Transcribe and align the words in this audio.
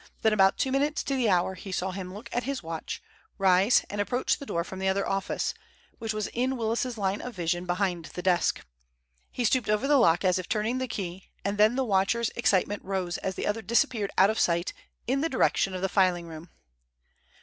Then 0.23 0.33
about 0.33 0.57
two 0.57 0.71
minutes 0.71 1.03
to 1.03 1.15
the 1.15 1.29
hour 1.29 1.53
he 1.53 1.71
saw 1.71 1.91
him 1.91 2.11
look 2.11 2.27
at 2.33 2.41
his 2.45 2.63
watch, 2.63 3.03
rise, 3.37 3.85
and 3.87 4.01
approach 4.01 4.39
the 4.39 4.47
door 4.47 4.63
from 4.63 4.79
the 4.79 4.87
other 4.87 5.07
office, 5.07 5.53
which 5.99 6.11
was 6.11 6.25
in 6.33 6.57
Willis's 6.57 6.97
line 6.97 7.21
of 7.21 7.35
vision 7.35 7.67
behind 7.67 8.05
the 8.05 8.23
desk. 8.23 8.65
He 9.29 9.45
stooped 9.45 9.69
over 9.69 9.87
the 9.87 9.97
lock 9.99 10.25
as 10.25 10.39
if 10.39 10.49
turning 10.49 10.79
the 10.79 10.87
key, 10.87 11.29
and 11.45 11.59
then 11.59 11.75
the 11.75 11.85
watcher's 11.85 12.29
excitement 12.29 12.83
rose 12.83 13.19
as 13.19 13.35
the 13.35 13.45
other 13.45 13.61
disappeared 13.61 14.09
out 14.17 14.31
of 14.31 14.39
sight 14.39 14.73
in 15.05 15.21
the 15.21 15.29
direction 15.29 15.75
of 15.75 15.83
the 15.83 15.87
filing 15.87 16.25
room. 16.27 16.49